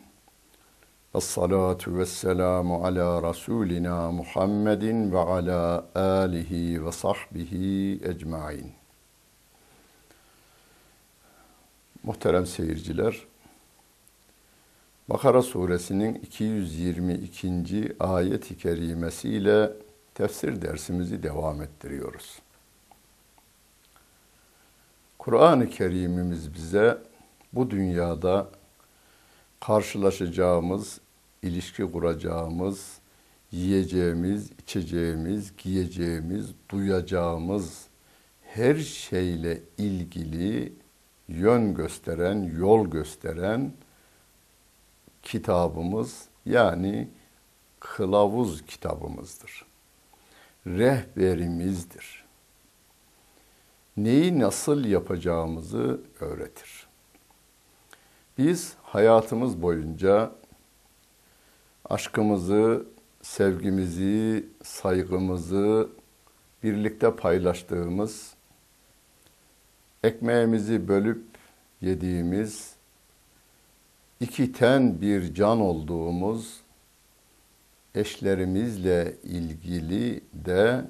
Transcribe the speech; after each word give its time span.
Esselatu 1.14 1.98
vesselamu 1.98 2.86
ala 2.86 3.30
Resulina 3.30 4.12
Muhammedin 4.12 5.12
ve 5.12 5.19
ala 5.19 5.86
alihi 5.94 6.86
ve 6.86 6.92
sahbihi 6.92 8.00
ecmain. 8.04 8.72
Muhterem 12.02 12.46
seyirciler, 12.46 13.26
Bakara 15.08 15.42
suresinin 15.42 16.14
222. 16.14 17.96
ayet-i 18.00 18.58
kerimesiyle 18.58 19.85
tefsir 20.16 20.62
dersimizi 20.62 21.22
devam 21.22 21.62
ettiriyoruz. 21.62 22.38
Kur'an-ı 25.19 25.71
Kerim'imiz 25.71 26.54
bize 26.54 26.99
bu 27.53 27.71
dünyada 27.71 28.50
karşılaşacağımız, 29.60 31.00
ilişki 31.43 31.93
kuracağımız, 31.93 32.99
yiyeceğimiz, 33.53 34.50
içeceğimiz, 34.62 35.56
giyeceğimiz, 35.56 36.47
duyacağımız 36.69 37.87
her 38.43 38.75
şeyle 38.75 39.62
ilgili 39.78 40.72
yön 41.28 41.75
gösteren, 41.75 42.43
yol 42.59 42.87
gösteren 42.87 43.72
kitabımız 45.22 46.25
yani 46.47 47.09
kılavuz 47.81 48.66
kitabımızdır. 48.66 49.66
Rehberimizdir. 50.66 52.25
Neyi 53.97 54.38
nasıl 54.38 54.84
yapacağımızı 54.84 56.00
öğretir. 56.21 56.87
Biz 58.38 58.75
hayatımız 58.82 59.62
boyunca 59.62 60.32
aşkımızı, 61.84 62.87
sevgimizi, 63.22 64.49
saygımızı 64.62 65.88
birlikte 66.62 67.16
paylaştığımız, 67.16 68.34
ekmeğimizi 70.05 70.88
bölüp 70.88 71.25
yediğimiz, 71.81 72.75
iki 74.21 74.53
ten 74.53 75.00
bir 75.00 75.34
can 75.34 75.60
olduğumuz 75.60 76.60
eşlerimizle 77.96 79.16
ilgili 79.22 80.20
de 80.32 80.84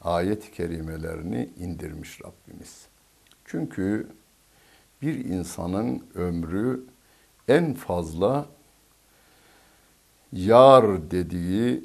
ayet-i 0.00 0.52
kerimelerini 0.52 1.50
indirmiş 1.58 2.20
Rabbimiz. 2.24 2.86
Çünkü 3.44 4.08
bir 5.02 5.24
insanın 5.24 6.06
ömrü 6.14 6.84
en 7.48 7.74
fazla 7.74 8.46
yar 10.32 11.10
dediği, 11.10 11.84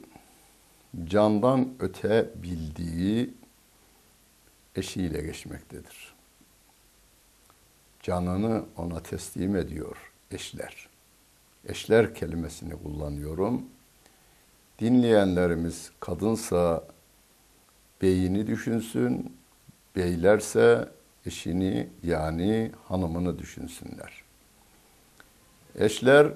candan 1.05 1.73
öte 1.79 2.29
bildiği 2.35 3.33
eşiyle 4.75 5.21
geçmektedir. 5.21 6.13
Canını 8.03 8.65
ona 8.77 9.03
teslim 9.03 9.55
ediyor 9.55 10.11
eşler. 10.31 10.89
Eşler 11.67 12.15
kelimesini 12.15 12.83
kullanıyorum. 12.83 13.65
Dinleyenlerimiz 14.81 15.91
kadınsa 15.99 16.83
beyini 18.01 18.47
düşünsün, 18.47 19.37
beylerse 19.95 20.89
eşini 21.25 21.89
yani 22.03 22.71
hanımını 22.87 23.39
düşünsünler. 23.39 24.23
Eşler 25.75 26.27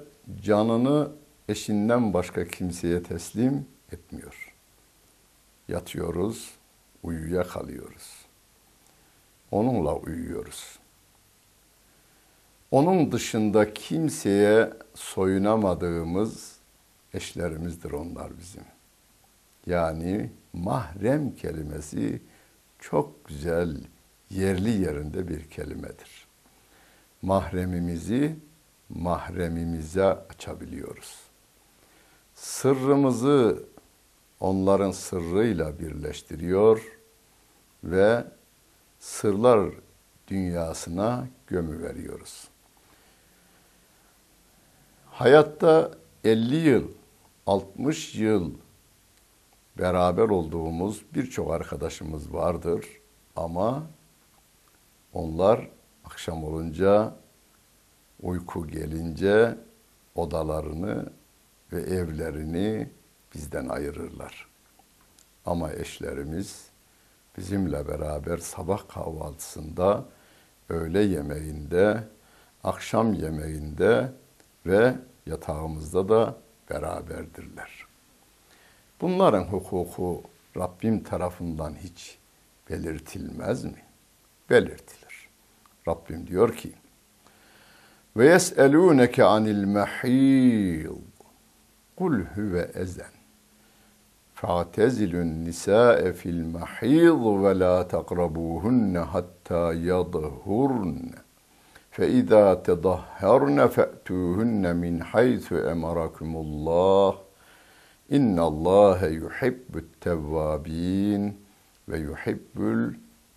canını 0.43 1.11
eşinden 1.49 2.13
başka 2.13 2.47
kimseye 2.47 3.03
teslim 3.03 3.65
etmiyor. 3.91 4.53
Yatıyoruz, 5.67 6.51
uyuya 7.03 7.43
kalıyoruz. 7.43 8.25
Onunla 9.51 9.95
uyuyoruz. 9.95 10.79
Onun 12.71 13.11
dışında 13.11 13.73
kimseye 13.73 14.69
soyunamadığımız 14.95 16.54
eşlerimizdir 17.15 17.91
onlar 17.91 18.37
bizim. 18.37 18.63
Yani 19.65 20.31
mahrem 20.53 21.35
kelimesi 21.35 22.21
çok 22.79 23.25
güzel 23.25 23.77
yerli 24.29 24.69
yerinde 24.69 25.27
bir 25.27 25.49
kelimedir. 25.49 26.27
Mahremimizi 27.21 28.35
mahremimize 28.89 30.05
açabiliyoruz. 30.05 31.19
Sırrımızı 32.35 33.63
onların 34.39 34.91
sırrıyla 34.91 35.79
birleştiriyor 35.79 36.81
ve 37.83 38.23
sırlar 38.99 39.69
dünyasına 40.27 41.27
gömü 41.47 41.83
veriyoruz. 41.83 42.47
Hayatta 45.11 45.91
50 46.23 46.55
yıl, 46.55 46.87
60 47.47 48.15
yıl 48.15 48.53
beraber 49.77 50.29
olduğumuz 50.29 51.05
birçok 51.13 51.51
arkadaşımız 51.51 52.33
vardır 52.33 52.85
ama 53.35 53.83
onlar 55.13 55.69
akşam 56.05 56.43
olunca 56.43 57.15
uyku 58.21 58.67
gelince 58.67 59.57
odalarını 60.15 61.09
ve 61.73 61.81
evlerini 61.81 62.89
bizden 63.35 63.69
ayırırlar. 63.69 64.47
Ama 65.45 65.73
eşlerimiz 65.73 66.69
bizimle 67.37 67.87
beraber 67.87 68.37
sabah 68.37 68.87
kahvaltısında, 68.87 70.05
öğle 70.69 71.01
yemeğinde, 71.01 72.03
akşam 72.63 73.13
yemeğinde 73.13 74.11
ve 74.65 74.95
yatağımızda 75.25 76.09
da 76.09 76.44
beraberdirler. 76.69 77.85
Bunların 79.01 79.43
hukuku 79.43 80.23
Rabbim 80.57 81.03
tarafından 81.03 81.75
hiç 81.75 82.17
belirtilmez 82.69 83.65
mi? 83.65 83.83
Belirtilir. 84.49 85.29
Rabbim 85.87 86.27
diyor 86.27 86.55
ki: 86.55 86.73
Ve 88.17 88.25
yeselûneke 88.25 89.23
anil 89.23 89.63
mehîd. 89.63 90.89
Kul 91.95 92.19
huve 92.19 92.71
ezen. 92.73 93.15
Fa'tezilun 94.33 95.45
nisâe 95.45 96.13
fil 96.13 96.43
mehîd 96.43 97.43
ve 97.43 97.59
lâ 97.59 97.87
takrabuhunne 97.87 98.99
hattâ 98.99 99.73
yadhurne. 99.73 101.24
فإذا 101.94 102.54
تطهرن 102.54 103.66
فأتوهن 103.66 104.76
من 104.76 105.04
حيث 105.04 105.52
أمركم 105.52 106.36
الله 106.36 107.18
إن 108.12 108.38
الله 108.38 109.06
يحب 109.06 109.76
التوابين 109.76 111.36
ويحب 111.88 112.56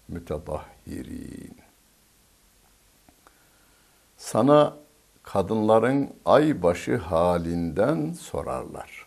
المتطهرين 0.10 1.54
Sana 4.18 4.78
kadınların 5.24 6.10
aybaşı 6.26 6.98
halinden 6.98 8.14
sorarlar. 8.14 9.06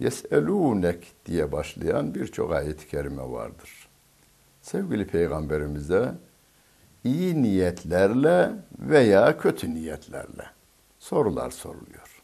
Yeselûnek 0.00 1.12
diye 1.26 1.52
başlayan 1.52 2.14
birçok 2.14 2.52
ayet-i 2.52 2.88
kerime 2.88 3.30
vardır. 3.30 3.88
Sevgili 4.62 5.06
Peygamberimize 5.06 6.14
iyi 7.07 7.41
niyetlerle 7.43 8.51
veya 8.79 9.37
kötü 9.37 9.73
niyetlerle 9.75 10.45
sorular 10.99 11.51
soruluyor. 11.51 12.23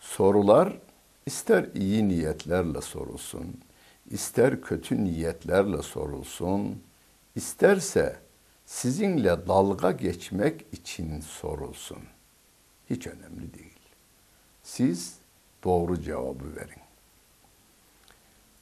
Sorular 0.00 0.78
ister 1.26 1.66
iyi 1.74 2.08
niyetlerle 2.08 2.80
sorulsun, 2.80 3.60
ister 4.10 4.60
kötü 4.60 5.04
niyetlerle 5.04 5.82
sorulsun, 5.82 6.82
isterse 7.34 8.16
sizinle 8.66 9.46
dalga 9.46 9.90
geçmek 9.90 10.66
için 10.72 11.20
sorulsun. 11.20 12.02
Hiç 12.90 13.06
önemli 13.06 13.54
değil. 13.54 13.78
Siz 14.62 15.14
doğru 15.64 16.00
cevabı 16.00 16.56
verin. 16.56 16.80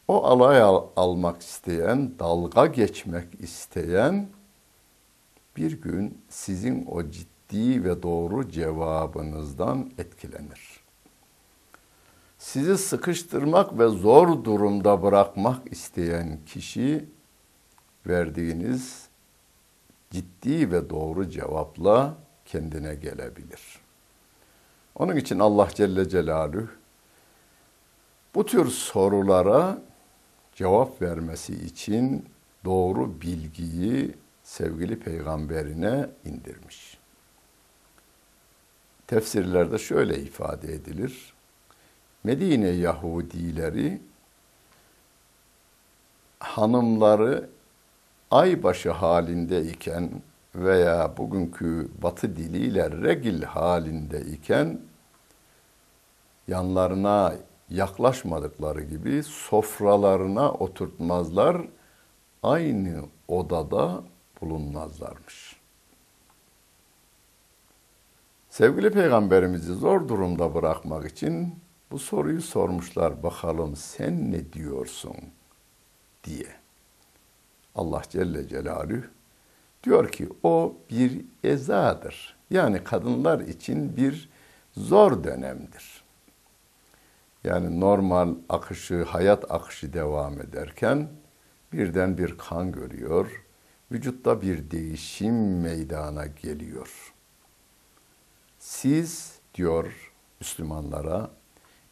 O 0.08 0.24
alay 0.24 0.60
al 0.60 0.86
almak 0.96 1.42
isteyen, 1.42 2.12
dalga 2.18 2.66
geçmek 2.66 3.40
isteyen 3.40 4.28
bir 5.58 5.80
gün 5.80 6.18
sizin 6.28 6.86
o 6.90 7.10
ciddi 7.10 7.84
ve 7.84 8.02
doğru 8.02 8.48
cevabınızdan 8.48 9.90
etkilenir. 9.98 10.80
Sizi 12.38 12.78
sıkıştırmak 12.78 13.78
ve 13.78 13.88
zor 13.88 14.44
durumda 14.44 15.02
bırakmak 15.02 15.72
isteyen 15.72 16.38
kişi 16.46 17.04
verdiğiniz 18.06 19.08
ciddi 20.10 20.72
ve 20.72 20.90
doğru 20.90 21.30
cevapla 21.30 22.14
kendine 22.44 22.94
gelebilir. 22.94 23.78
Onun 24.94 25.16
için 25.16 25.38
Allah 25.38 25.68
Celle 25.74 26.08
Celaluhu 26.08 26.68
bu 28.34 28.46
tür 28.46 28.70
sorulara 28.70 29.82
cevap 30.54 31.02
vermesi 31.02 31.54
için 31.54 32.24
doğru 32.64 33.20
bilgiyi 33.20 34.14
sevgili 34.48 34.98
peygamberine 34.98 36.10
indirmiş. 36.24 36.98
Tefsirlerde 39.06 39.78
şöyle 39.78 40.18
ifade 40.18 40.74
edilir. 40.74 41.34
Medine 42.24 42.68
Yahudileri 42.68 44.00
hanımları 46.38 47.48
aybaşı 48.30 48.90
halindeyken 48.90 50.10
veya 50.54 51.16
bugünkü 51.16 51.88
batı 52.02 52.36
diliyle 52.36 52.90
regil 52.90 53.42
halindeyken 53.42 54.80
yanlarına 56.48 57.34
yaklaşmadıkları 57.70 58.82
gibi 58.82 59.22
sofralarına 59.22 60.52
oturtmazlar, 60.52 61.66
aynı 62.42 63.04
odada 63.28 64.02
bulunmazlarmış. 64.40 65.56
Sevgili 68.50 68.90
peygamberimizi 68.90 69.74
zor 69.74 70.08
durumda 70.08 70.54
bırakmak 70.54 71.10
için 71.10 71.54
bu 71.90 71.98
soruyu 71.98 72.42
sormuşlar. 72.42 73.22
Bakalım 73.22 73.76
sen 73.76 74.32
ne 74.32 74.52
diyorsun 74.52 75.16
diye. 76.24 76.46
Allah 77.74 78.02
Celle 78.08 78.48
Celaluhu 78.48 79.02
diyor 79.84 80.12
ki 80.12 80.28
o 80.42 80.76
bir 80.90 81.24
ezadır. 81.44 82.36
Yani 82.50 82.84
kadınlar 82.84 83.40
için 83.40 83.96
bir 83.96 84.28
zor 84.76 85.24
dönemdir. 85.24 86.04
Yani 87.44 87.80
normal 87.80 88.34
akışı, 88.48 89.02
hayat 89.02 89.50
akışı 89.50 89.92
devam 89.92 90.40
ederken 90.40 91.08
birden 91.72 92.18
bir 92.18 92.38
kan 92.38 92.72
görüyor. 92.72 93.44
Vücutta 93.92 94.42
bir 94.42 94.70
değişim 94.70 95.60
meydana 95.60 96.26
geliyor. 96.26 97.14
Siz 98.58 99.38
diyor 99.54 100.12
Müslümanlara 100.40 101.30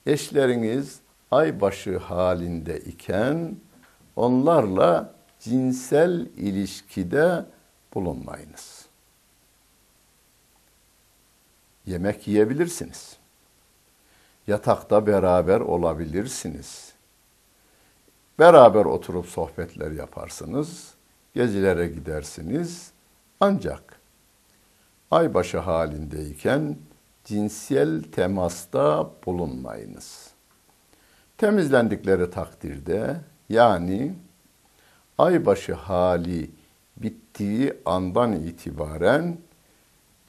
eşleriniz 0.06 1.00
aybaşı 1.30 1.98
halinde 1.98 2.80
iken 2.80 3.56
onlarla 4.16 5.14
cinsel 5.40 6.26
ilişkide 6.36 7.46
bulunmayınız. 7.94 8.86
Yemek 11.86 12.28
yiyebilirsiniz. 12.28 13.16
Yatakta 14.46 15.06
beraber 15.06 15.60
olabilirsiniz. 15.60 16.92
Beraber 18.38 18.84
oturup 18.84 19.26
sohbetler 19.26 19.90
yaparsınız. 19.90 20.95
Gezilere 21.36 21.88
gidersiniz. 21.88 22.90
Ancak 23.40 24.00
aybaşı 25.10 25.58
halindeyken 25.58 26.76
cinsel 27.24 28.02
temasta 28.02 29.10
bulunmayınız. 29.26 30.30
Temizlendikleri 31.38 32.30
takdirde 32.30 33.20
yani 33.48 34.14
aybaşı 35.18 35.74
hali 35.74 36.50
bittiği 36.96 37.74
andan 37.84 38.32
itibaren 38.32 39.38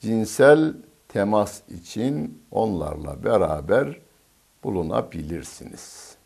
cinsel 0.00 0.74
temas 1.08 1.62
için 1.68 2.42
onlarla 2.50 3.24
beraber 3.24 4.00
bulunabilirsiniz. 4.64 6.16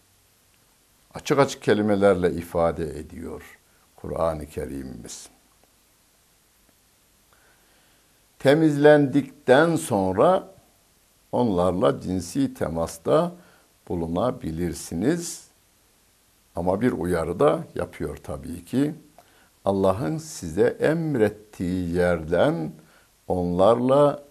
Açık 1.15 1.39
açık 1.39 1.63
kelimelerle 1.63 2.33
ifade 2.33 2.85
ediyor 2.85 3.59
Kur'an-ı 4.03 4.47
Kerim'imiz. 4.47 5.29
Temizlendikten 8.39 9.77
sonra 9.77 10.49
onlarla 11.33 12.01
cinsi 12.01 12.55
temasta 12.55 13.33
bulunabilirsiniz 13.89 15.49
Ama 16.57 16.81
bir 16.81 16.93
uyarı 16.93 17.41
da 17.41 17.65
yapıyor 17.75 18.17
tabii 18.17 18.65
ki. 18.65 18.95
Allah'ın 19.65 20.19
size 20.19 20.67
emrettiği 20.81 21.95
yerden 21.95 22.73
onlarla 23.29 24.25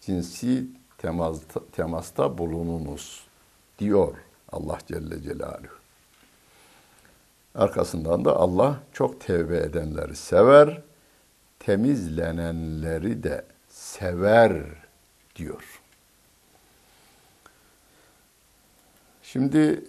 cinsi 0.00 0.66
temasta, 0.98 1.60
temasta 1.72 2.38
bulununuz 2.38 3.26
diyor 3.78 4.16
Allah 4.52 4.78
Celle 4.86 5.22
Celaluhu. 5.22 5.79
Arkasından 7.54 8.24
da 8.24 8.36
Allah 8.36 8.80
çok 8.92 9.20
tevbe 9.20 9.56
edenleri 9.56 10.16
sever, 10.16 10.82
temizlenenleri 11.58 13.22
de 13.22 13.44
sever 13.68 14.62
diyor. 15.36 15.80
Şimdi 19.22 19.84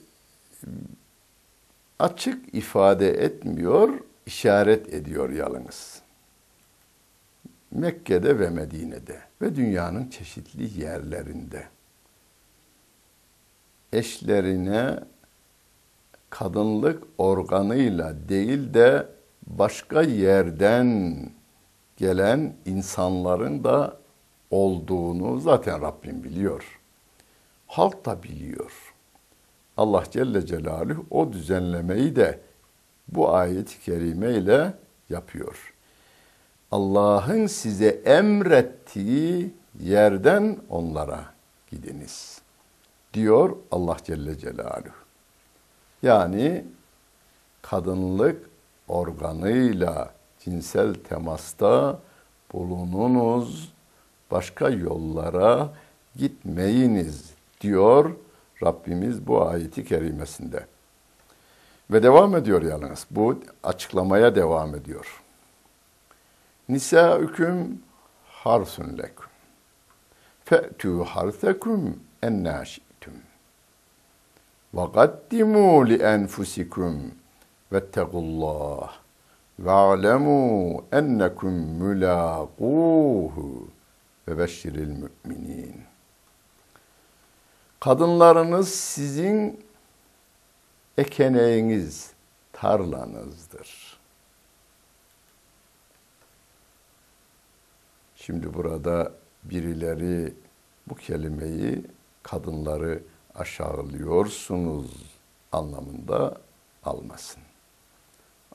açık 1.99 2.55
ifade 2.55 3.09
etmiyor, 3.09 3.99
işaret 4.25 4.93
ediyor 4.93 5.29
yalnız. 5.29 6.01
Mekke'de 7.71 8.39
ve 8.39 8.49
Medine'de 8.49 9.21
ve 9.41 9.55
dünyanın 9.55 10.09
çeşitli 10.09 10.81
yerlerinde 10.81 11.67
eşlerine 13.93 14.99
kadınlık 16.31 17.03
organıyla 17.17 18.29
değil 18.29 18.73
de 18.73 19.07
başka 19.47 20.01
yerden 20.01 21.19
gelen 21.97 22.53
insanların 22.65 23.63
da 23.63 23.97
olduğunu 24.51 25.39
zaten 25.39 25.81
Rabbim 25.81 26.23
biliyor. 26.23 26.79
Halk 27.67 28.05
da 28.05 28.23
biliyor. 28.23 28.93
Allah 29.77 30.03
Celle 30.11 30.45
Celaluhu 30.45 31.05
o 31.09 31.33
düzenlemeyi 31.33 32.15
de 32.15 32.39
bu 33.07 33.33
ayet-i 33.35 33.81
kerime 33.81 34.31
ile 34.31 34.73
yapıyor. 35.09 35.73
Allah'ın 36.71 37.47
size 37.47 37.87
emrettiği 38.05 39.53
yerden 39.79 40.57
onlara 40.69 41.25
gidiniz 41.71 42.41
diyor 43.13 43.55
Allah 43.71 43.97
Celle 44.03 44.37
Celaluhu. 44.37 45.00
Yani 46.03 46.65
kadınlık 47.61 48.49
organıyla 48.87 50.13
cinsel 50.39 50.93
temasta 50.93 51.99
bulununuz, 52.53 53.73
başka 54.31 54.69
yollara 54.69 55.69
gitmeyiniz 56.15 57.33
diyor 57.61 58.15
Rabbimiz 58.63 59.27
bu 59.27 59.47
ayeti 59.47 59.85
kerimesinde. 59.85 60.65
Ve 61.91 62.03
devam 62.03 62.35
ediyor 62.35 62.61
yalnız. 62.61 63.05
Bu 63.11 63.39
açıklamaya 63.63 64.35
devam 64.35 64.75
ediyor. 64.75 65.21
Nisa'üküm 66.69 67.81
harsun 68.27 68.97
leküm. 68.97 69.25
Fe'tü 70.45 71.03
harsekum 71.03 71.99
ennâ 72.23 72.65
enfusikum 75.99 77.11
vettegullâh 77.71 78.91
ve 79.59 79.71
alemu 79.71 80.85
ennekum 80.91 81.53
mülâquhu 81.53 83.31
ve 84.27 84.37
beşşiril 84.37 85.03
müminin. 85.25 85.75
Kadınlarınız 87.79 88.69
sizin 88.69 89.63
ekeneğiniz, 90.97 92.13
tarlanızdır. 92.53 93.99
Şimdi 98.15 98.53
burada 98.53 99.11
birileri 99.43 100.33
bu 100.87 100.95
kelimeyi 100.95 101.85
kadınları 102.23 103.03
aşağılıyorsunuz 103.35 104.91
anlamında 105.51 106.37
almasın. 106.83 107.41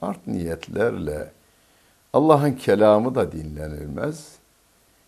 Art 0.00 0.26
niyetlerle 0.26 1.32
Allah'ın 2.12 2.52
kelamı 2.52 3.14
da 3.14 3.32
dinlenilmez. 3.32 4.32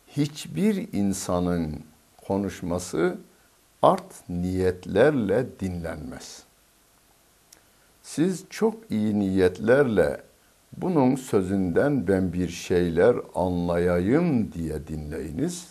Hiçbir 0.06 0.92
insanın 0.92 1.80
konuşması 2.26 3.18
art 3.82 4.28
niyetlerle 4.28 5.46
dinlenmez. 5.60 6.42
Siz 8.02 8.44
çok 8.50 8.74
iyi 8.90 9.18
niyetlerle 9.18 10.20
bunun 10.76 11.16
sözünden 11.16 12.08
ben 12.08 12.32
bir 12.32 12.48
şeyler 12.48 13.16
anlayayım 13.34 14.52
diye 14.52 14.86
dinleyiniz. 14.86 15.68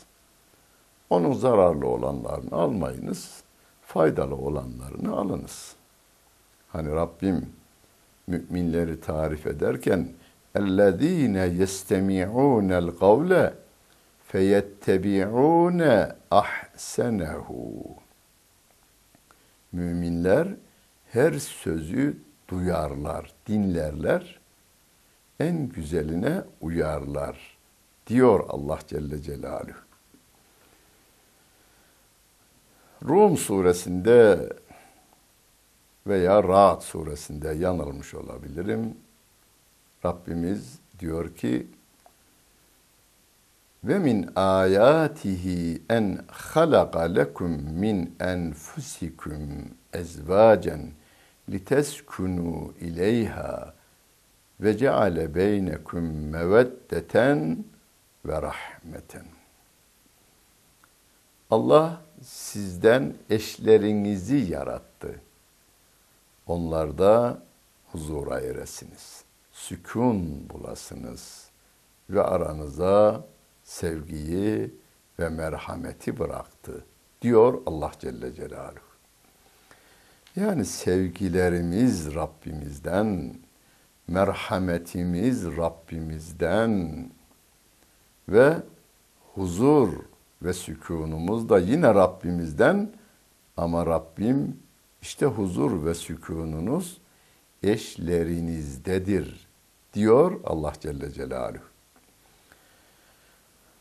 Onun 1.09 1.33
zararlı 1.33 1.87
olanlarını 1.87 2.55
almayınız, 2.55 3.43
faydalı 3.86 4.34
olanlarını 4.34 5.16
alınız. 5.16 5.76
Hani 6.68 6.90
Rabbim 6.90 7.52
müminleri 8.26 9.00
tarif 9.00 9.46
ederken 9.46 10.08
اَلَّذ۪ينَ 10.54 11.62
يَسْتَمِعُونَ 11.62 12.70
الْقَوْلَ 12.72 13.52
فَيَتَّبِعُونَ 14.32 16.12
اَحْسَنَهُ 16.30 17.46
Müminler 19.72 20.48
her 21.10 21.32
sözü 21.32 22.16
duyarlar, 22.48 23.32
dinlerler, 23.46 24.40
en 25.40 25.68
güzeline 25.68 26.42
uyarlar 26.60 27.58
diyor 28.06 28.44
Allah 28.48 28.78
Celle 28.86 29.22
Celaluhu. 29.22 29.85
Rum 33.05 33.37
suresinde 33.37 34.49
veya 36.07 36.43
Ra'd 36.43 36.81
suresinde 36.81 37.49
yanılmış 37.49 38.13
olabilirim. 38.13 38.97
Rabbimiz 40.05 40.79
diyor 40.99 41.35
ki 41.35 41.67
ve 43.83 43.99
min 43.99 44.29
ayatihi 44.35 45.81
en 45.89 46.19
halaka 46.27 47.01
lekum 47.01 47.51
min 47.51 48.15
enfusikum 48.19 49.41
ezvacen 49.93 50.91
liteskunu 51.49 52.73
ileyha 52.79 53.73
ve 54.59 54.77
ceale 54.77 55.35
beynekum 55.35 56.29
meveddeten 56.29 57.65
ve 58.25 58.41
rahmeten. 58.41 59.25
Allah 61.51 62.01
sizden 62.23 63.13
eşlerinizi 63.29 64.37
yarattı. 64.37 65.21
Onlarda 66.47 67.43
huzura 67.91 68.39
eresiniz. 68.39 69.23
Sükun 69.51 70.49
bulasınız 70.49 71.49
ve 72.09 72.21
aranıza 72.21 73.25
sevgiyi 73.63 74.73
ve 75.19 75.29
merhameti 75.29 76.19
bıraktı 76.19 76.85
diyor 77.21 77.61
Allah 77.65 77.91
Celle 77.99 78.33
Celaluhu. 78.33 78.87
Yani 80.35 80.65
sevgilerimiz 80.65 82.15
Rabbimizden, 82.15 83.35
merhametimiz 84.07 85.45
Rabbimizden 85.45 87.05
ve 88.29 88.57
huzur 89.35 89.93
ve 90.41 90.53
sükunumuz 90.53 91.49
da 91.49 91.59
yine 91.59 91.87
Rabbimizden 91.87 92.91
ama 93.57 93.85
Rabbim 93.85 94.59
işte 95.01 95.25
huzur 95.25 95.85
ve 95.85 95.93
sükununuz 95.93 96.97
eşlerinizdedir 97.63 99.47
diyor 99.93 100.39
Allah 100.43 100.73
Celle 100.79 101.11
Celaluhu. 101.11 101.63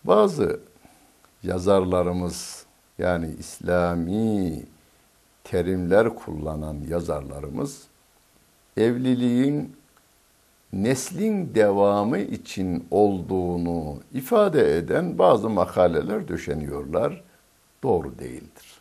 Bazı 0.05 0.61
yazarlarımız 1.43 2.67
yani 2.99 3.35
İslami 3.39 4.63
terimler 5.45 6.15
kullanan 6.15 6.77
yazarlarımız 6.89 7.83
evliliğin 8.77 9.77
neslin 10.85 11.55
devamı 11.55 12.19
için 12.19 12.87
olduğunu 12.91 14.01
ifade 14.15 14.77
eden 14.77 15.19
bazı 15.19 15.51
makaleler 15.51 16.29
döşeniyorlar. 16.29 17.25
Doğru 17.83 18.19
değildir. 18.19 18.81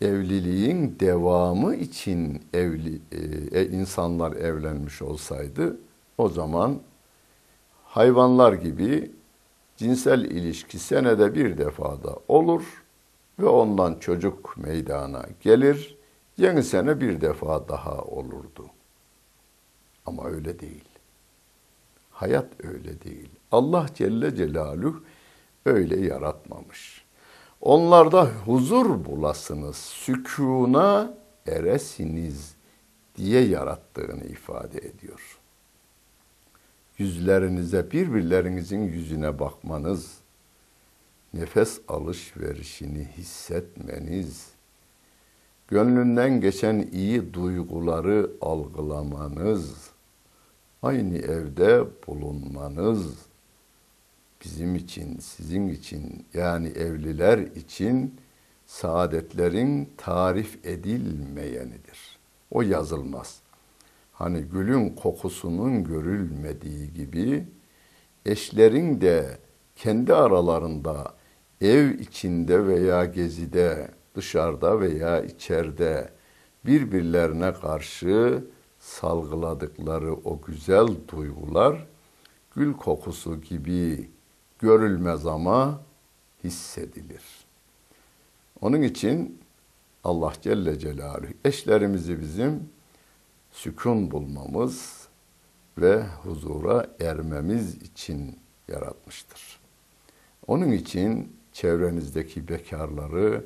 Evliliğin 0.00 0.96
devamı 1.00 1.74
için 1.74 2.42
evli 2.54 3.00
e, 3.12 3.60
e 3.60 3.66
insanlar 3.66 4.32
evlenmiş 4.32 5.02
olsaydı 5.02 5.76
o 6.18 6.28
zaman 6.28 6.80
hayvanlar 7.84 8.52
gibi 8.52 9.10
cinsel 9.76 10.24
ilişki 10.24 10.78
senede 10.78 11.34
bir 11.34 11.58
defada 11.58 12.16
olur 12.28 12.84
ve 13.38 13.46
ondan 13.46 13.94
çocuk 13.94 14.56
meydana 14.56 15.22
gelir. 15.40 15.93
Yeni 16.36 16.62
sene 16.62 17.00
bir 17.00 17.20
defa 17.20 17.68
daha 17.68 18.02
olurdu. 18.02 18.70
Ama 20.06 20.24
öyle 20.24 20.60
değil. 20.60 20.84
Hayat 22.10 22.64
öyle 22.64 23.00
değil. 23.00 23.28
Allah 23.52 23.86
Celle 23.94 24.36
Celaluhu 24.36 25.02
öyle 25.66 26.00
yaratmamış. 26.00 27.04
Onlarda 27.60 28.24
huzur 28.24 29.04
bulasınız, 29.04 29.76
sükuna 29.76 31.14
eresiniz 31.46 32.54
diye 33.16 33.44
yarattığını 33.48 34.24
ifade 34.24 34.78
ediyor. 34.78 35.38
Yüzlerinize, 36.98 37.90
birbirlerinizin 37.90 38.82
yüzüne 38.82 39.38
bakmanız, 39.38 40.18
nefes 41.34 41.80
alışverişini 41.88 43.08
hissetmeniz, 43.16 44.53
gönlünden 45.68 46.40
geçen 46.40 46.88
iyi 46.92 47.34
duyguları 47.34 48.30
algılamanız, 48.40 49.90
aynı 50.82 51.18
evde 51.18 51.84
bulunmanız, 52.06 53.06
bizim 54.44 54.76
için, 54.76 55.18
sizin 55.18 55.68
için 55.68 56.26
yani 56.34 56.68
evliler 56.68 57.38
için 57.38 58.14
saadetlerin 58.66 59.88
tarif 59.96 60.66
edilmeyenidir. 60.66 62.18
O 62.50 62.62
yazılmaz. 62.62 63.40
Hani 64.12 64.40
gülün 64.40 64.88
kokusunun 64.88 65.84
görülmediği 65.84 66.92
gibi 66.92 67.46
eşlerin 68.26 69.00
de 69.00 69.38
kendi 69.76 70.14
aralarında 70.14 71.14
ev 71.60 71.98
içinde 71.98 72.66
veya 72.66 73.04
gezide, 73.04 73.88
dışarıda 74.14 74.80
veya 74.80 75.24
içeride 75.24 76.10
birbirlerine 76.66 77.52
karşı 77.52 78.44
salgıladıkları 78.78 80.14
o 80.14 80.40
güzel 80.46 80.88
duygular 81.12 81.86
gül 82.54 82.72
kokusu 82.72 83.40
gibi 83.40 84.10
görülmez 84.58 85.26
ama 85.26 85.80
hissedilir. 86.44 87.22
Onun 88.60 88.82
için 88.82 89.38
Allah 90.04 90.32
Celle 90.40 90.78
Celaluhu 90.78 91.32
eşlerimizi 91.44 92.20
bizim 92.20 92.68
sükun 93.50 94.10
bulmamız 94.10 95.08
ve 95.78 96.06
huzura 96.06 96.86
ermemiz 97.00 97.74
için 97.74 98.38
yaratmıştır. 98.68 99.60
Onun 100.46 100.70
için 100.70 101.36
çevrenizdeki 101.52 102.48
bekarları 102.48 103.44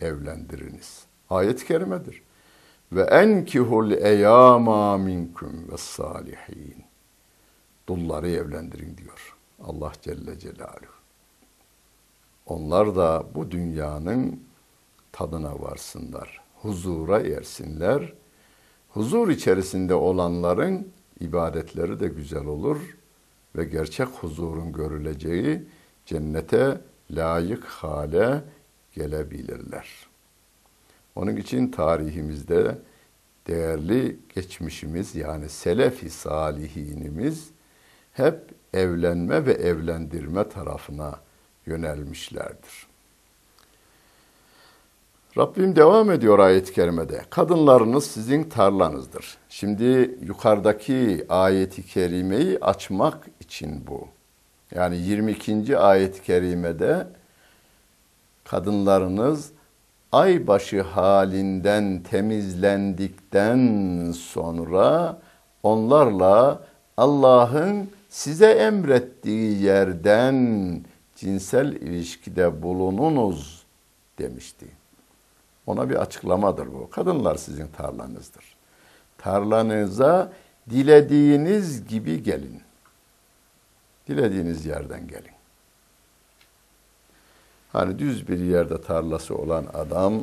evlendiriniz. 0.00 1.06
Ayet-i 1.30 1.66
kerimedir. 1.66 2.22
Ve 2.92 3.02
enkihul 3.02 3.90
eyama 3.90 4.98
minkum 4.98 5.68
ve 5.72 5.76
salihin. 5.76 6.84
Dulları 7.88 8.30
evlendirin 8.30 8.96
diyor 8.96 9.36
Allah 9.64 9.92
Celle 10.02 10.38
Celaluhu. 10.38 10.98
Onlar 12.46 12.96
da 12.96 13.24
bu 13.34 13.50
dünyanın 13.50 14.42
tadına 15.12 15.60
varsınlar, 15.60 16.40
huzura 16.54 17.20
ersinler. 17.20 18.12
Huzur 18.88 19.28
içerisinde 19.28 19.94
olanların 19.94 20.88
ibadetleri 21.20 22.00
de 22.00 22.08
güzel 22.08 22.44
olur 22.44 22.96
ve 23.56 23.64
gerçek 23.64 24.06
huzurun 24.06 24.72
görüleceği 24.72 25.62
cennete 26.06 26.80
layık 27.10 27.64
hale 27.64 28.44
gelebilirler. 28.98 29.88
Onun 31.16 31.36
için 31.36 31.70
tarihimizde 31.70 32.78
değerli 33.46 34.16
geçmişimiz 34.34 35.14
yani 35.14 35.48
selefi 35.48 36.10
salihinimiz 36.10 37.48
hep 38.12 38.40
evlenme 38.74 39.46
ve 39.46 39.52
evlendirme 39.52 40.48
tarafına 40.48 41.20
yönelmişlerdir. 41.66 42.88
Rabbim 45.38 45.76
devam 45.76 46.10
ediyor 46.10 46.38
ayet-i 46.38 46.72
kerimede. 46.72 47.22
Kadınlarınız 47.30 48.06
sizin 48.06 48.44
tarlanızdır. 48.44 49.38
Şimdi 49.48 50.18
yukarıdaki 50.22 51.26
ayeti 51.28 51.86
kerimeyi 51.86 52.58
açmak 52.58 53.28
için 53.40 53.86
bu. 53.86 54.08
Yani 54.74 54.96
22. 54.96 55.78
ayet-i 55.78 56.22
kerimede 56.22 57.06
kadınlarınız 58.50 59.50
aybaşı 60.12 60.82
halinden 60.82 62.02
temizlendikten 62.02 63.60
sonra 64.12 65.18
onlarla 65.62 66.62
Allah'ın 66.96 67.90
size 68.08 68.50
emrettiği 68.50 69.62
yerden 69.62 70.80
cinsel 71.16 71.72
ilişkide 71.72 72.62
bulununuz 72.62 73.62
demişti. 74.18 74.66
Ona 75.66 75.90
bir 75.90 75.96
açıklamadır 75.96 76.66
bu. 76.66 76.90
Kadınlar 76.90 77.36
sizin 77.36 77.66
tarlanızdır. 77.66 78.44
Tarlanıza 79.18 80.32
dilediğiniz 80.70 81.86
gibi 81.88 82.22
gelin. 82.22 82.62
Dilediğiniz 84.08 84.66
yerden 84.66 85.08
gelin. 85.08 85.37
Hani 87.78 87.98
düz 87.98 88.28
bir 88.28 88.38
yerde 88.38 88.80
tarlası 88.80 89.36
olan 89.36 89.66
adam 89.74 90.22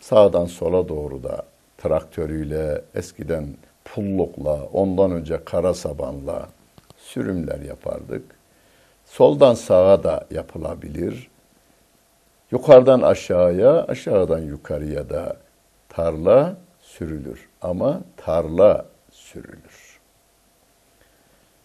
sağdan 0.00 0.46
sola 0.46 0.88
doğru 0.88 1.22
da 1.22 1.42
traktörüyle, 1.78 2.82
eskiden 2.94 3.46
pullukla, 3.84 4.64
ondan 4.72 5.12
önce 5.12 5.44
kara 5.44 5.74
sabanla 5.74 6.48
sürümler 6.98 7.60
yapardık. 7.60 8.22
Soldan 9.06 9.54
sağa 9.54 10.04
da 10.04 10.26
yapılabilir. 10.30 11.30
Yukarıdan 12.50 13.00
aşağıya, 13.00 13.84
aşağıdan 13.84 14.40
yukarıya 14.40 15.10
da 15.10 15.36
tarla 15.88 16.56
sürülür. 16.80 17.48
Ama 17.62 18.00
tarla 18.16 18.84
sürülür. 19.10 20.00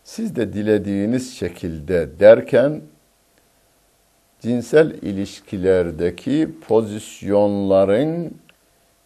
Siz 0.03 0.35
de 0.35 0.53
dilediğiniz 0.53 1.37
şekilde 1.37 2.19
derken 2.19 2.81
cinsel 4.45 4.91
ilişkilerdeki 4.91 6.49
pozisyonların 6.67 8.37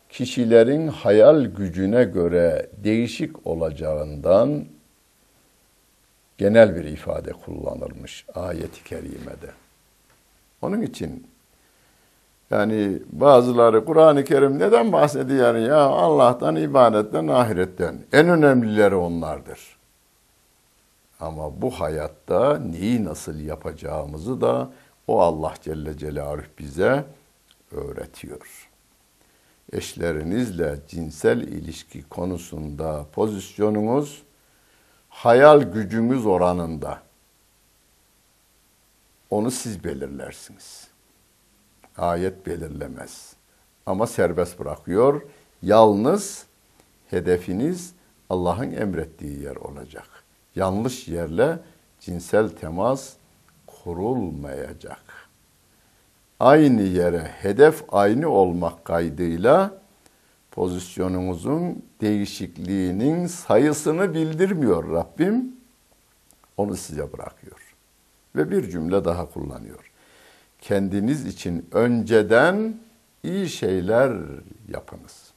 kişilerin 0.09 0.87
hayal 0.87 1.45
gücüne 1.45 2.03
göre 2.03 2.69
değişik 2.83 3.47
olacağından 3.47 4.65
genel 6.37 6.75
bir 6.75 6.83
ifade 6.83 7.31
kullanılmış 7.31 8.25
ayet-i 8.35 8.83
kerimede. 8.83 9.51
Onun 10.61 10.81
için 10.81 11.27
yani 12.51 12.99
bazıları 13.11 13.85
Kur'an-ı 13.85 14.23
Kerim 14.23 14.59
neden 14.59 14.91
bahsediyor 14.91 15.55
ya 15.55 15.79
Allah'tan, 15.79 16.55
ibadetten, 16.55 17.27
ahiretten. 17.27 17.99
En 18.13 18.29
önemlileri 18.29 18.95
onlardır. 18.95 19.59
Ama 21.19 21.61
bu 21.61 21.71
hayatta 21.71 22.57
neyi 22.57 23.05
nasıl 23.05 23.39
yapacağımızı 23.39 24.41
da 24.41 24.69
o 25.09 25.19
Allah 25.21 25.53
Celle 25.61 25.97
Celaluhu 25.97 26.45
bize 26.59 27.05
öğretiyor. 27.71 28.69
Eşlerinizle 29.73 30.79
cinsel 30.87 31.41
ilişki 31.41 32.03
konusunda 32.03 33.05
pozisyonunuz 33.11 34.23
hayal 35.09 35.61
gücünüz 35.61 36.25
oranında. 36.25 37.01
Onu 39.29 39.51
siz 39.51 39.83
belirlersiniz. 39.83 40.87
Ayet 41.97 42.45
belirlemez. 42.45 43.33
Ama 43.85 44.07
serbest 44.07 44.59
bırakıyor. 44.59 45.21
Yalnız 45.61 46.45
hedefiniz 47.09 47.93
Allah'ın 48.29 48.71
emrettiği 48.71 49.41
yer 49.41 49.55
olacak. 49.55 50.07
Yanlış 50.55 51.07
yerle 51.07 51.59
cinsel 51.99 52.49
temas 52.49 53.18
kurulmayacak. 53.89 55.01
Aynı 56.39 56.81
yere 56.81 57.19
hedef 57.19 57.83
aynı 57.89 58.29
olmak 58.29 58.85
kaydıyla 58.85 59.81
pozisyonunuzun 60.51 61.83
değişikliğinin 62.01 63.27
sayısını 63.27 64.13
bildirmiyor 64.13 64.91
Rabbim. 64.91 65.55
Onu 66.57 66.77
size 66.77 67.13
bırakıyor. 67.13 67.75
Ve 68.35 68.51
bir 68.51 68.69
cümle 68.69 69.05
daha 69.05 69.25
kullanıyor. 69.25 69.91
Kendiniz 70.61 71.25
için 71.25 71.69
önceden 71.71 72.75
iyi 73.23 73.49
şeyler 73.49 74.11
yapınız. 74.73 75.31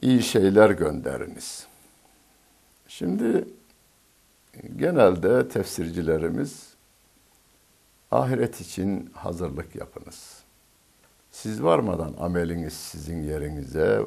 İyi 0.00 0.22
şeyler 0.22 0.70
gönderiniz. 0.70 1.66
Şimdi 2.88 3.44
genelde 4.76 5.48
tefsircilerimiz 5.48 6.74
ahiret 8.10 8.60
için 8.60 9.10
hazırlık 9.14 9.74
yapınız. 9.74 10.42
Siz 11.30 11.62
varmadan 11.62 12.14
ameliniz 12.18 12.72
sizin 12.72 13.22
yerinize, 13.22 14.06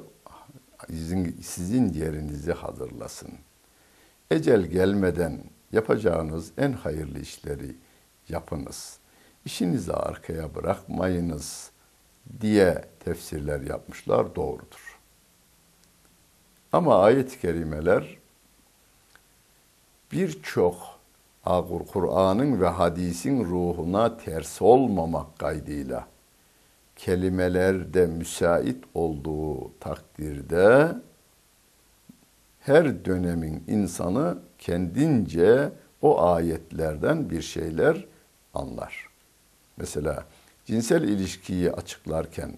sizin, 0.87 1.37
sizin 1.41 1.93
yerinizi 1.93 2.53
hazırlasın. 2.53 3.31
Ecel 4.31 4.61
gelmeden 4.61 5.43
yapacağınız 5.71 6.51
en 6.57 6.71
hayırlı 6.71 7.19
işleri 7.19 7.75
yapınız. 8.29 8.97
İşinizi 9.45 9.93
arkaya 9.93 10.55
bırakmayınız 10.55 11.71
diye 12.41 12.85
tefsirler 12.99 13.61
yapmışlar 13.61 14.35
doğrudur. 14.35 14.99
Ama 16.71 17.03
ayet-i 17.03 17.39
kerimeler 17.39 18.17
birçok 20.13 20.93
Kur'an'ın 21.93 22.61
ve 22.61 22.67
hadisin 22.67 23.45
ruhuna 23.45 24.17
ters 24.17 24.61
olmamak 24.61 25.39
kaydıyla 25.39 26.07
kelimelerde 26.95 28.05
müsait 28.05 28.83
olduğu 28.93 29.79
takdirde 29.79 30.95
her 32.59 33.05
dönemin 33.05 33.63
insanı 33.67 34.37
kendince 34.59 35.71
o 36.01 36.21
ayetlerden 36.21 37.29
bir 37.29 37.41
şeyler 37.41 38.05
anlar. 38.53 39.09
Mesela 39.77 40.25
cinsel 40.65 41.03
ilişkiyi 41.03 41.71
açıklarken, 41.71 42.57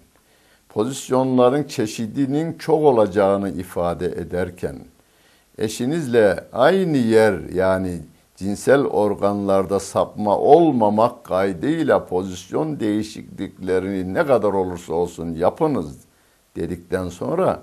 pozisyonların 0.70 1.64
çeşidinin 1.64 2.58
çok 2.58 2.84
olacağını 2.84 3.50
ifade 3.50 4.06
ederken, 4.06 4.76
eşinizle 5.58 6.48
aynı 6.54 6.98
yer 6.98 7.50
yani 7.50 8.00
cinsel 8.36 8.82
organlarda 8.82 9.80
sapma 9.80 10.38
olmamak 10.38 11.24
kaydıyla 11.24 12.06
pozisyon 12.06 12.80
değişikliklerini 12.80 14.14
ne 14.14 14.26
kadar 14.26 14.54
olursa 14.54 14.94
olsun 14.94 15.34
yapınız 15.34 15.98
dedikten 16.56 17.10
sonra 17.10 17.62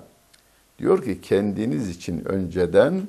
diyor 0.79 1.03
ki 1.03 1.21
kendiniz 1.21 1.89
için 1.89 2.25
önceden 2.25 3.01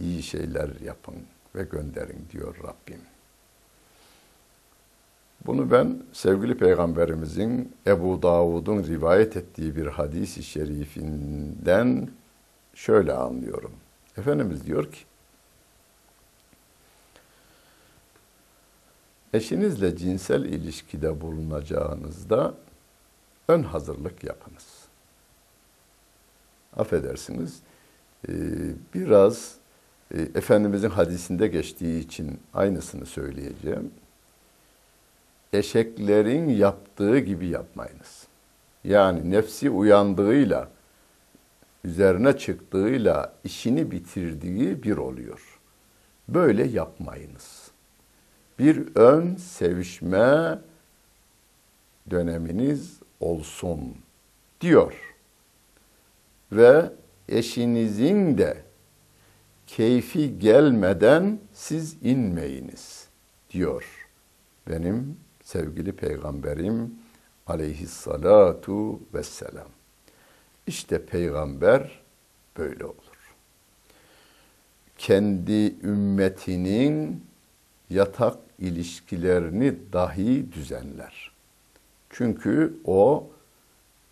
iyi 0.00 0.22
şeyler 0.22 0.70
yapın 0.84 1.14
ve 1.54 1.62
gönderin 1.62 2.26
diyor 2.32 2.56
Rabbim. 2.62 3.00
Bunu 5.46 5.70
ben 5.70 6.02
sevgili 6.12 6.56
peygamberimizin 6.56 7.72
Ebu 7.86 8.22
Davud'un 8.22 8.84
rivayet 8.84 9.36
ettiği 9.36 9.76
bir 9.76 9.86
hadisi 9.86 10.42
şerifinden 10.42 12.08
şöyle 12.74 13.12
anlıyorum. 13.12 13.72
Efendimiz 14.18 14.66
diyor 14.66 14.92
ki 14.92 14.98
Eşinizle 19.34 19.96
cinsel 19.96 20.44
ilişkide 20.44 21.20
bulunacağınızda 21.20 22.54
ön 23.48 23.62
hazırlık 23.62 24.24
yapınız. 24.24 24.66
Affedersiniz, 26.76 27.58
e, 28.28 28.32
biraz 28.94 29.54
e, 30.14 30.20
Efendimizin 30.20 30.90
hadisinde 30.90 31.46
geçtiği 31.46 32.00
için 32.00 32.40
aynısını 32.54 33.06
söyleyeceğim. 33.06 33.90
Eşeklerin 35.52 36.48
yaptığı 36.48 37.18
gibi 37.18 37.46
yapmayınız. 37.46 38.26
Yani 38.84 39.30
nefsi 39.30 39.70
uyandığıyla, 39.70 40.68
üzerine 41.84 42.38
çıktığıyla 42.38 43.34
işini 43.44 43.90
bitirdiği 43.90 44.82
bir 44.82 44.96
oluyor. 44.96 45.60
Böyle 46.28 46.64
yapmayınız 46.64 47.70
bir 48.58 48.96
ön 48.96 49.36
sevişme 49.36 50.58
döneminiz 52.10 52.98
olsun 53.20 53.96
diyor. 54.60 55.14
Ve 56.52 56.92
eşinizin 57.28 58.38
de 58.38 58.62
keyfi 59.66 60.38
gelmeden 60.38 61.38
siz 61.52 61.96
inmeyiniz 62.02 63.08
diyor. 63.50 64.08
Benim 64.68 65.16
sevgili 65.42 65.92
peygamberim 65.92 66.94
aleyhissalatu 67.46 69.00
vesselam. 69.14 69.73
İşte 70.66 71.06
peygamber 71.06 72.00
böyle 72.58 72.84
olur. 72.84 73.34
Kendi 74.98 75.74
ümmetinin 75.82 77.26
yatak 77.90 78.38
ilişkilerini 78.58 79.92
dahi 79.92 80.52
düzenler. 80.52 81.30
Çünkü 82.10 82.76
o 82.84 83.26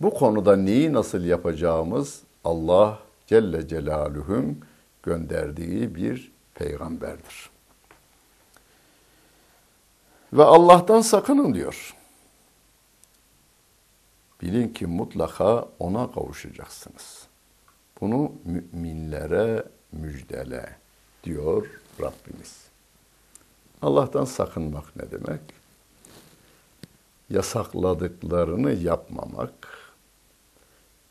bu 0.00 0.14
konuda 0.14 0.56
neyi 0.56 0.92
nasıl 0.92 1.24
yapacağımız 1.24 2.22
Allah 2.44 2.98
Celle 3.26 3.68
Celaluhu'nun 3.68 4.60
gönderdiği 5.02 5.94
bir 5.94 6.32
peygamberdir. 6.54 7.50
Ve 10.32 10.44
Allah'tan 10.44 11.00
sakının 11.00 11.54
diyor. 11.54 11.94
Bilin 14.42 14.68
ki 14.68 14.86
mutlaka 14.86 15.68
ona 15.78 16.12
kavuşacaksınız. 16.12 17.26
Bunu 18.00 18.32
müminlere 18.44 19.64
müjdele 19.92 20.76
diyor 21.24 21.66
Rabbimiz. 22.00 22.62
Allah'tan 23.82 24.24
sakınmak 24.24 24.96
ne 24.96 25.10
demek? 25.10 25.40
Yasakladıklarını 27.30 28.72
yapmamak, 28.72 29.68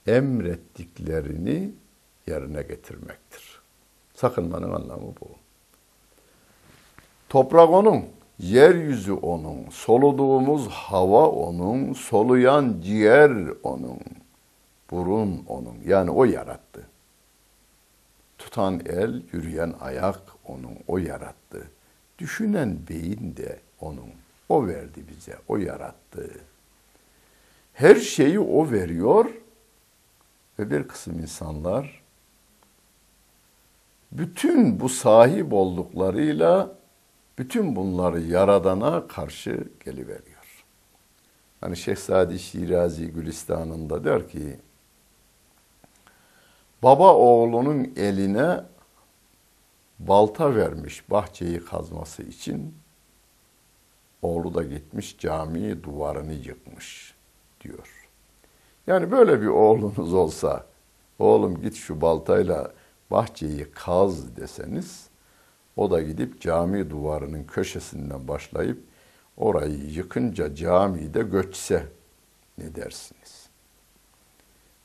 emrettiklerini 0.08 1.72
yerine 2.28 2.62
getirmektir. 2.62 3.62
Sakınmanın 4.15 4.74
anlamı 4.74 5.13
bu. 5.22 5.28
Toprak 7.30 7.70
onun, 7.70 8.06
yeryüzü 8.41 9.13
onun, 9.13 9.69
soluduğumuz 9.69 10.67
hava 10.67 11.27
onun, 11.27 11.93
soluyan 11.93 12.75
ciğer 12.82 13.32
onun, 13.63 13.99
burun 14.91 15.45
onun. 15.47 15.75
Yani 15.86 16.12
o 16.12 16.25
yarattı. 16.25 16.88
Tutan 18.38 18.82
el, 18.86 19.21
yürüyen 19.32 19.73
ayak 19.80 20.21
onun, 20.47 20.77
o 20.88 20.97
yarattı. 20.97 21.67
Düşünen 22.19 22.77
beyin 22.89 23.36
de 23.38 23.60
onun. 23.82 24.10
O 24.49 24.67
verdi 24.67 25.04
bize, 25.10 25.36
o 25.47 25.58
yarattı. 25.58 26.30
Her 27.73 27.95
şeyi 27.95 28.39
o 28.39 28.71
veriyor 28.71 29.25
ve 30.60 30.71
bir 30.71 30.88
kısım 30.88 31.19
insanlar 31.19 32.01
bütün 34.12 34.80
bu 34.80 34.89
sahip 34.89 35.54
olduklarıyla 35.54 36.81
bütün 37.41 37.75
bunları 37.75 38.21
yaradana 38.21 39.08
karşı 39.08 39.67
geliveriyor. 39.86 40.65
Hani 41.62 41.77
Şehzadi 41.77 42.39
Şirazi 42.39 43.08
Gülistan'ında 43.08 44.04
der 44.04 44.30
ki 44.30 44.60
baba 46.84 47.15
oğlunun 47.15 47.93
eline 47.95 48.63
balta 49.99 50.56
vermiş 50.56 51.10
bahçeyi 51.10 51.65
kazması 51.65 52.23
için. 52.23 52.75
Oğlu 54.21 54.54
da 54.54 54.63
gitmiş 54.63 55.17
camiyi 55.17 55.84
duvarını 55.84 56.34
yıkmış 56.34 57.15
diyor. 57.62 58.10
Yani 58.88 59.12
böyle 59.12 59.41
bir 59.41 59.47
oğlunuz 59.47 60.13
olsa, 60.13 60.65
oğlum 61.19 61.62
git 61.62 61.75
şu 61.75 62.01
baltayla 62.01 62.71
bahçeyi 63.12 63.71
kaz 63.71 64.38
deseniz, 64.38 65.11
o 65.77 65.91
da 65.91 66.01
gidip 66.01 66.41
cami 66.41 66.89
duvarının 66.89 67.43
köşesinden 67.43 68.27
başlayıp 68.27 68.79
orayı 69.38 69.77
yıkınca 69.77 70.55
camide 70.55 71.21
göçse 71.21 71.88
ne 72.57 72.75
dersiniz? 72.75 73.49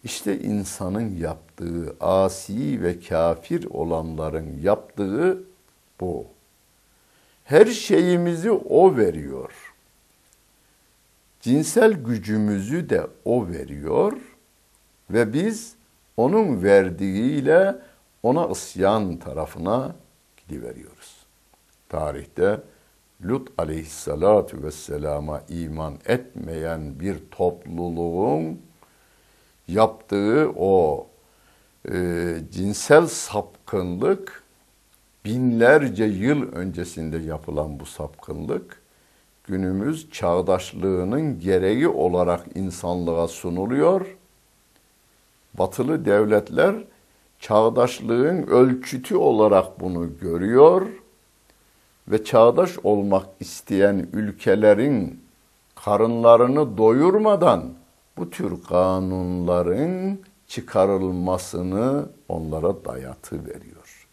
İşte 0.04 0.40
insanın 0.40 1.16
yaptığı, 1.16 1.96
asi 2.00 2.82
ve 2.82 3.00
kafir 3.00 3.64
olanların 3.64 4.60
yaptığı 4.62 5.42
bu. 6.00 6.26
Her 7.44 7.66
şeyimizi 7.66 8.50
o 8.50 8.96
veriyor. 8.96 9.74
Cinsel 11.40 11.92
gücümüzü 11.92 12.90
de 12.90 13.06
o 13.24 13.48
veriyor 13.48 14.12
ve 15.10 15.32
biz 15.32 15.74
onun 16.16 16.62
verdiğiyle 16.62 17.76
ona 18.22 18.46
isyan 18.46 19.16
tarafına 19.16 19.96
gidiveriyoruz. 20.48 21.16
Tarihte 21.88 22.60
Lut 23.24 23.48
aleyhissalatu 23.58 24.62
vesselama 24.62 25.42
iman 25.48 25.94
etmeyen 26.06 27.00
bir 27.00 27.18
topluluğun 27.30 28.60
yaptığı 29.68 30.52
o 30.56 31.06
e, 31.92 32.34
cinsel 32.52 33.06
sapkınlık 33.06 34.42
binlerce 35.24 36.04
yıl 36.04 36.52
öncesinde 36.52 37.18
yapılan 37.18 37.80
bu 37.80 37.86
sapkınlık 37.86 38.82
günümüz 39.44 40.10
çağdaşlığının 40.10 41.40
gereği 41.40 41.88
olarak 41.88 42.46
insanlığa 42.54 43.28
sunuluyor. 43.28 44.16
Batılı 45.54 46.04
devletler 46.04 46.74
çağdaşlığın 47.40 48.42
ölçütü 48.42 49.16
olarak 49.16 49.80
bunu 49.80 50.18
görüyor 50.20 50.86
ve 52.08 52.24
çağdaş 52.24 52.78
olmak 52.84 53.26
isteyen 53.40 54.08
ülkelerin 54.12 55.20
karınlarını 55.74 56.78
doyurmadan 56.78 57.74
bu 58.16 58.30
tür 58.30 58.62
kanunların 58.62 60.18
çıkarılmasını 60.46 62.08
onlara 62.28 62.84
dayatı 62.84 63.46
veriyor. 63.46 64.08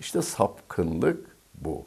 İşte 0.00 0.22
sapkınlık 0.22 1.36
bu. 1.54 1.84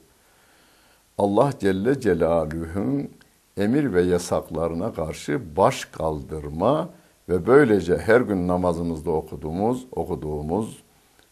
Allah 1.18 1.54
Celle 1.60 2.00
Celaluhu'nun 2.00 3.10
emir 3.58 3.94
ve 3.94 4.02
yasaklarına 4.02 4.94
karşı 4.94 5.56
baş 5.58 5.86
kaldırma 5.86 6.90
ve 7.30 7.48
böylece 7.48 7.98
her 7.98 8.22
gün 8.22 8.48
namazımızda 8.48 9.12
okuduğumuz 9.12 9.86
okuduğumuz 9.92 10.84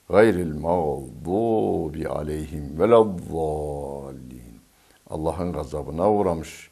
gayril 0.09 0.55
mağdubi 0.55 2.07
aleyhim 2.07 2.79
velezzallin 2.79 4.59
Allah'ın 5.09 5.53
gazabına 5.53 6.11
uğramış 6.11 6.71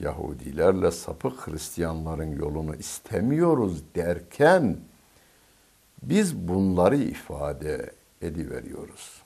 Yahudilerle 0.00 0.90
sapık 0.90 1.48
Hristiyanların 1.48 2.36
yolunu 2.36 2.74
istemiyoruz 2.74 3.82
derken 3.96 4.76
biz 6.02 6.48
bunları 6.48 6.96
ifade 6.96 7.92
ediveriyoruz. 8.22 9.22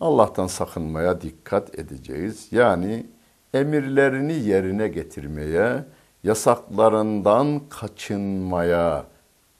Allah'tan 0.00 0.46
sakınmaya 0.46 1.20
dikkat 1.20 1.78
edeceğiz. 1.78 2.48
Yani 2.50 3.06
emirlerini 3.54 4.32
yerine 4.32 4.88
getirmeye, 4.88 5.84
yasaklarından 6.24 7.60
kaçınmaya 7.68 9.06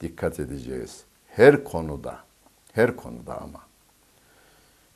dikkat 0.01 0.39
edeceğiz. 0.39 1.03
Her 1.27 1.63
konuda, 1.63 2.19
her 2.73 2.95
konuda 2.95 3.41
ama. 3.41 3.59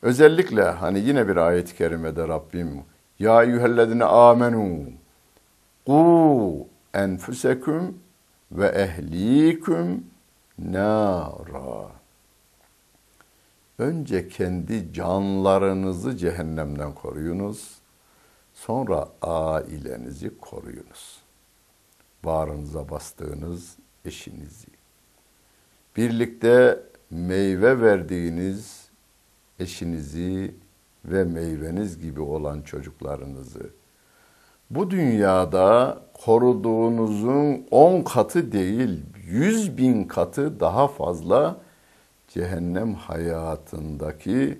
Özellikle 0.02 0.62
hani 0.62 0.98
yine 0.98 1.28
bir 1.28 1.36
ayet-i 1.36 1.76
kerimede 1.76 2.28
Rabbim 2.28 2.84
Ya 3.18 3.42
eyyühellezine 3.42 4.04
amenu 4.04 4.84
Ku 5.86 6.68
enfusekum 6.94 7.98
ve 8.52 8.66
ehlikum 8.66 10.04
nara. 10.58 11.90
Önce 13.78 14.28
kendi 14.28 14.92
canlarınızı 14.92 16.16
cehennemden 16.16 16.94
koruyunuz. 16.94 17.74
Sonra 18.54 19.08
ailenizi 19.22 20.38
koruyunuz. 20.38 21.23
Bağrınıza 22.24 22.90
bastığınız 22.90 23.76
eşinizi. 24.04 24.68
Birlikte 25.96 26.82
meyve 27.10 27.80
verdiğiniz 27.80 28.88
eşinizi 29.58 30.54
ve 31.04 31.24
meyveniz 31.24 32.00
gibi 32.00 32.20
olan 32.20 32.62
çocuklarınızı 32.62 33.70
bu 34.70 34.90
dünyada 34.90 36.02
koruduğunuzun 36.24 37.66
on 37.70 38.02
katı 38.02 38.52
değil, 38.52 39.02
yüz 39.26 39.78
bin 39.78 40.04
katı 40.04 40.60
daha 40.60 40.88
fazla 40.88 41.60
cehennem 42.28 42.94
hayatındaki 42.94 44.58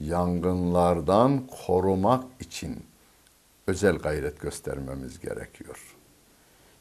yangınlardan 0.00 1.46
korumak 1.66 2.24
için 2.40 2.76
özel 3.66 3.98
gayret 3.98 4.40
göstermemiz 4.40 5.20
gerekiyor. 5.20 5.95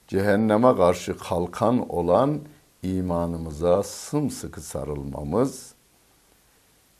Cehenneme 0.08 0.76
karşı 0.76 1.18
kalkan 1.18 1.90
olan 1.90 2.42
imanımıza 2.84 3.84
sımsıkı 3.84 4.62
sarılmamız, 4.62 5.74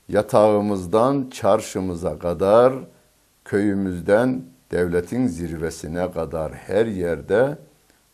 yatağımızdan 0.10 1.30
çarşımıza 1.30 2.20
kadar, 2.20 2.74
köyümüzden 3.46 4.46
devletin 4.72 5.28
zirvesine 5.28 6.12
kadar 6.12 6.54
her 6.54 6.86
yerde 6.86 7.58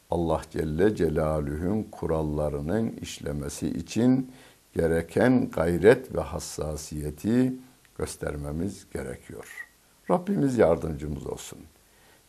Allah 0.09 0.41
Celle 0.51 0.95
Celaluhu'nun 0.95 1.83
kurallarının 1.83 2.89
işlemesi 2.89 3.67
için 3.67 4.31
gereken 4.73 5.49
gayret 5.49 6.15
ve 6.15 6.21
hassasiyeti 6.21 7.53
göstermemiz 7.97 8.87
gerekiyor. 8.93 9.67
Rabbimiz 10.09 10.57
yardımcımız 10.57 11.27
olsun. 11.27 11.59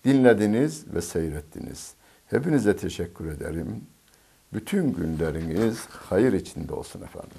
Dinlediniz 0.04 0.94
ve 0.94 1.00
seyrettiniz. 1.00 1.94
Hepinize 2.32 2.76
teşekkür 2.76 3.26
ederim. 3.26 3.84
Bütün 4.52 4.92
günleriniz 4.92 5.86
hayır 5.90 6.32
içinde 6.32 6.74
olsun 6.74 7.02
efendim. 7.02 7.38